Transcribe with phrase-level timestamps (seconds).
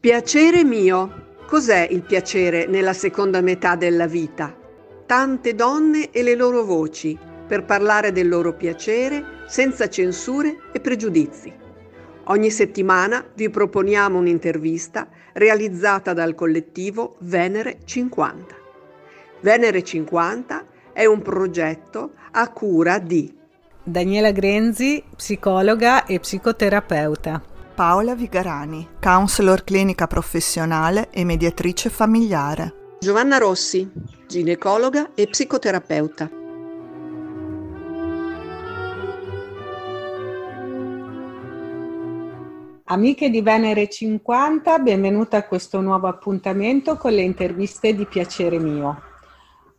[0.00, 1.26] Piacere mio.
[1.46, 4.56] Cos'è il piacere nella seconda metà della vita?
[5.04, 11.52] Tante donne e le loro voci per parlare del loro piacere senza censure e pregiudizi.
[12.24, 18.54] Ogni settimana vi proponiamo un'intervista realizzata dal collettivo Venere 50.
[19.40, 20.64] Venere 50
[20.94, 23.36] è un progetto a cura di
[23.82, 27.49] Daniela Grenzi, psicologa e psicoterapeuta.
[27.74, 32.96] Paola Vigarani, counselor clinica professionale e mediatrice familiare.
[32.98, 33.90] Giovanna Rossi,
[34.26, 36.30] ginecologa e psicoterapeuta.
[42.84, 49.09] Amiche di Venere 50, benvenute a questo nuovo appuntamento con le interviste di Piacere Mio.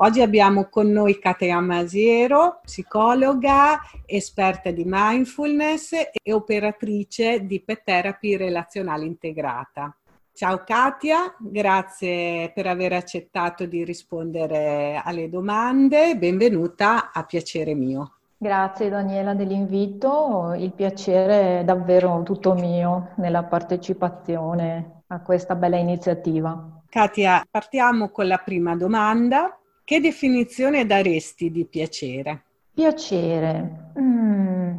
[0.00, 8.36] Oggi abbiamo con noi Katia Masiero, psicologa, esperta di mindfulness e operatrice di pet therapy
[8.36, 9.92] relazionale integrata.
[10.32, 16.16] Ciao Katia, grazie per aver accettato di rispondere alle domande.
[16.16, 18.12] Benvenuta a Piacere mio.
[18.36, 26.82] Grazie Daniela dell'invito, il piacere è davvero tutto mio nella partecipazione a questa bella iniziativa.
[26.88, 29.57] Katia, partiamo con la prima domanda.
[29.88, 32.42] Che definizione daresti di piacere?
[32.74, 33.92] Piacere.
[33.98, 34.76] Mm.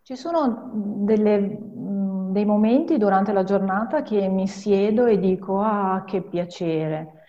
[0.00, 6.04] Ci sono delle, mm, dei momenti durante la giornata che mi siedo e dico ah
[6.06, 7.24] che piacere.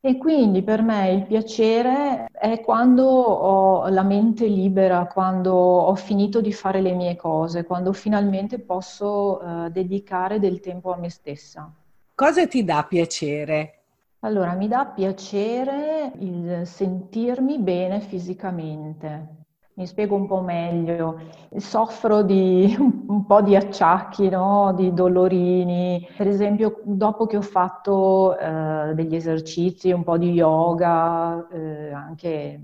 [0.00, 6.40] E quindi per me il piacere è quando ho la mente libera, quando ho finito
[6.40, 11.72] di fare le mie cose, quando finalmente posso uh, dedicare del tempo a me stessa.
[12.12, 13.77] Cosa ti dà piacere?
[14.20, 19.36] Allora, mi dà piacere il sentirmi bene fisicamente.
[19.74, 21.20] Mi spiego un po' meglio.
[21.56, 22.74] Soffro di
[23.06, 24.72] un po' di acciacchi, no?
[24.74, 26.04] di dolorini.
[26.16, 32.60] Per esempio, dopo che ho fatto eh, degli esercizi, un po' di yoga, eh, anche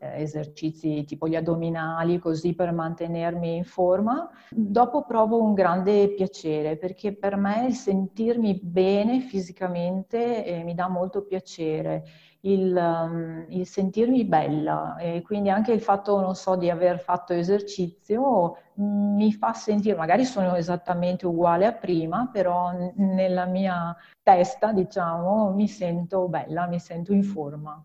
[0.00, 6.76] eh, esercizi tipo gli addominali, così per mantenermi in forma, dopo provo un grande piacere
[6.76, 12.04] perché per me il sentirmi bene fisicamente eh, mi dà molto piacere.
[12.42, 17.34] Il, um, il, sentirmi bella e quindi anche il fatto, non so, di aver fatto
[17.34, 24.72] esercizio mm, mi fa sentire, magari sono esattamente uguale a prima, però nella mia testa,
[24.72, 27.84] diciamo, mi sento bella, mi sento in forma.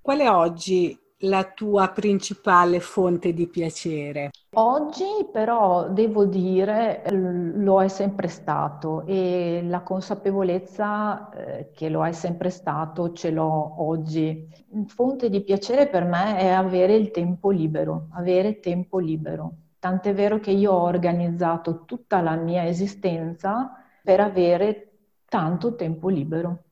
[0.00, 4.30] Qual è oggi la tua principale fonte di piacere?
[4.54, 12.12] Oggi però devo dire lo è sempre stato e la consapevolezza eh, che lo è
[12.12, 14.48] sempre stato ce l'ho oggi.
[14.86, 19.52] Fonte di piacere per me è avere il tempo libero, avere tempo libero.
[19.78, 24.90] Tant'è vero che io ho organizzato tutta la mia esistenza per avere
[25.26, 26.64] tanto tempo libero.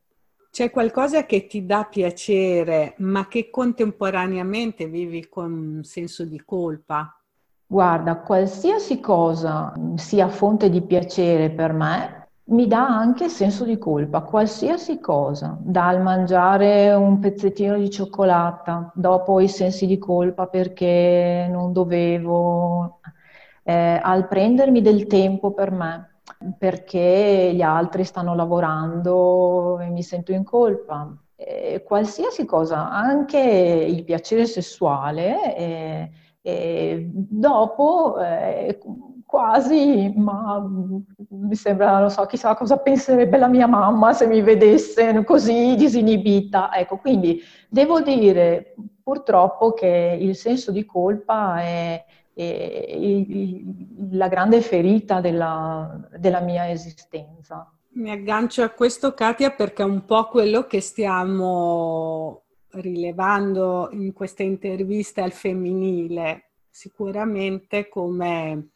[0.58, 7.16] C'è qualcosa che ti dà piacere, ma che contemporaneamente vivi con un senso di colpa?
[7.64, 14.22] Guarda, qualsiasi cosa sia fonte di piacere per me, mi dà anche senso di colpa,
[14.22, 21.72] qualsiasi cosa, dal mangiare un pezzettino di cioccolata, dopo i sensi di colpa perché non
[21.72, 22.98] dovevo,
[23.62, 26.17] eh, al prendermi del tempo per me,
[26.58, 31.16] perché gli altri stanno lavorando e mi sento in colpa.
[31.36, 36.10] Eh, qualsiasi cosa, anche il piacere sessuale, eh,
[36.42, 38.16] eh, dopo
[39.28, 40.66] quasi, ma
[41.28, 46.74] mi sembra, non so, chissà cosa penserebbe la mia mamma se mi vedesse così disinibita.
[46.74, 47.38] Ecco, quindi
[47.68, 52.04] devo dire purtroppo che il senso di colpa è,
[54.10, 57.72] la grande ferita della, della mia esistenza.
[57.94, 64.44] Mi aggancio a questo, Katia, perché è un po' quello che stiamo rilevando in queste
[64.44, 66.50] interviste al femminile.
[66.70, 68.68] Sicuramente come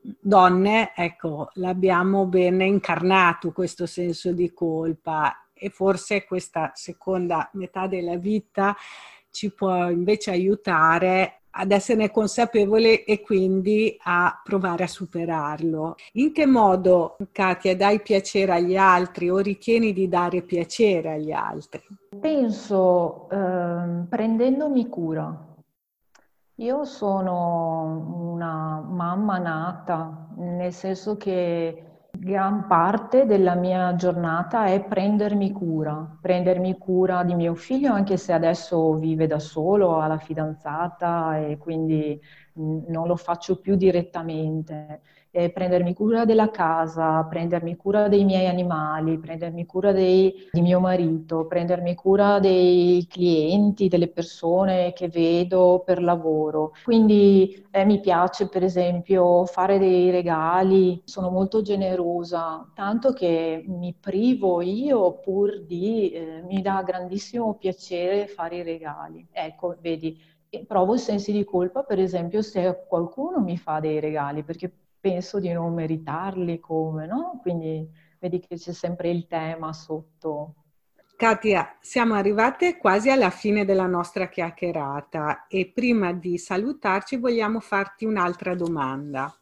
[0.00, 8.16] donne, ecco, l'abbiamo ben incarnato questo senso di colpa e forse questa seconda metà della
[8.16, 8.74] vita
[9.30, 15.94] ci può invece aiutare ad esserne consapevole e quindi a provare a superarlo.
[16.12, 21.82] In che modo, Katia, dai piacere agli altri o ritieni di dare piacere agli altri?
[22.20, 25.44] Penso eh, prendendomi cura.
[26.58, 31.95] Io sono una mamma nata, nel senso che
[32.26, 38.32] Gran parte della mia giornata è prendermi cura, prendermi cura di mio figlio, anche se
[38.32, 42.20] adesso vive da solo, ha la fidanzata e quindi
[42.54, 45.02] non lo faccio più direttamente.
[45.36, 50.80] Eh, prendermi cura della casa, prendermi cura dei miei animali, prendermi cura dei, di mio
[50.80, 56.72] marito, prendermi cura dei clienti, delle persone che vedo per lavoro.
[56.82, 63.94] Quindi eh, mi piace per esempio fare dei regali, sono molto generosa, tanto che mi
[63.98, 69.26] privo io pur di, eh, mi dà grandissimo piacere fare i regali.
[69.30, 70.18] Ecco, vedi,
[70.66, 74.72] provo sensi di colpa per esempio se qualcuno mi fa dei regali, perché
[75.06, 77.38] penso di non meritarli come, no?
[77.40, 77.88] Quindi
[78.18, 80.54] vedi che c'è sempre il tema sotto.
[81.16, 88.04] Katia, siamo arrivate quasi alla fine della nostra chiacchierata e prima di salutarci vogliamo farti
[88.04, 89.32] un'altra domanda.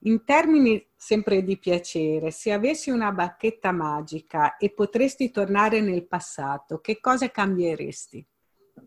[0.00, 6.80] In termini sempre di piacere, se avessi una bacchetta magica e potresti tornare nel passato,
[6.80, 8.26] che cosa cambieresti?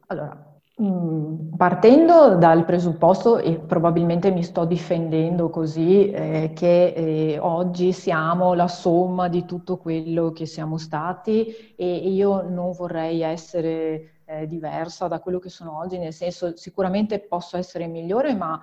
[0.07, 8.53] Allora, partendo dal presupposto, e probabilmente mi sto difendendo così, eh, che eh, oggi siamo
[8.53, 15.07] la somma di tutto quello che siamo stati e io non vorrei essere eh, diversa
[15.07, 18.59] da quello che sono oggi, nel senso sicuramente posso essere migliore, ma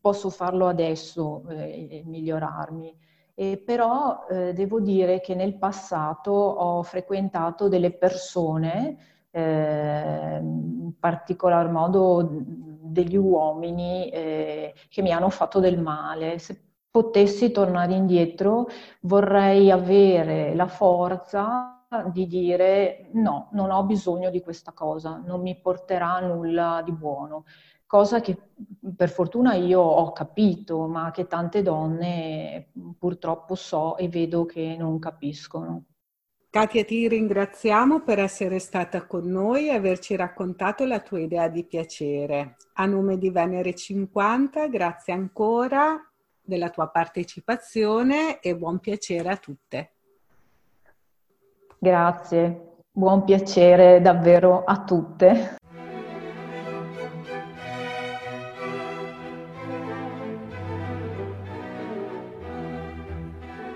[0.00, 2.96] posso farlo adesso eh, e migliorarmi.
[3.34, 8.96] E però eh, devo dire che nel passato ho frequentato delle persone
[9.36, 16.38] eh, in particolar modo degli uomini eh, che mi hanno fatto del male.
[16.38, 16.58] Se
[16.90, 18.66] potessi tornare indietro
[19.02, 25.60] vorrei avere la forza di dire no, non ho bisogno di questa cosa, non mi
[25.60, 27.44] porterà nulla di buono.
[27.86, 28.36] Cosa che
[28.96, 34.98] per fortuna io ho capito, ma che tante donne purtroppo so e vedo che non
[34.98, 35.84] capiscono.
[36.56, 41.66] Katia, ti ringraziamo per essere stata con noi e averci raccontato la tua idea di
[41.66, 42.56] piacere.
[42.76, 46.02] A nome di Venere 50, grazie ancora
[46.40, 49.92] della tua partecipazione e buon piacere a tutte.
[51.78, 55.56] Grazie, buon piacere davvero a tutte.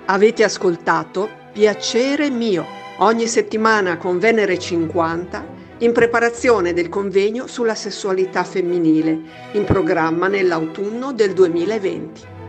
[0.06, 2.64] Avete ascoltato Piacere mio,
[2.98, 5.44] ogni settimana con Venere 50,
[5.78, 9.18] in preparazione del convegno sulla sessualità femminile,
[9.54, 12.39] in programma nell'autunno del 2020.